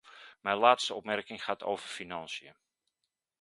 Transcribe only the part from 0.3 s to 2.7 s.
Mijn laatste opmerking gaat over financiën.